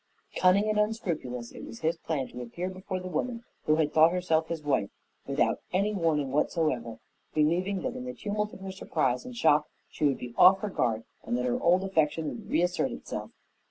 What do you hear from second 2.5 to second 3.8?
before the woman who